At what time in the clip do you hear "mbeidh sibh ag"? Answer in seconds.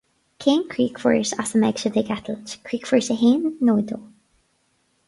1.63-2.09